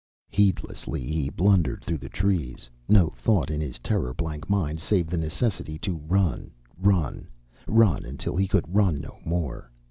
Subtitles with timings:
[0.31, 5.15] Heedlessly he blundered through the trees, no thought in his terror blank mind save the
[5.15, 7.27] necessity to run, run,
[7.67, 9.69] run until he could run no more.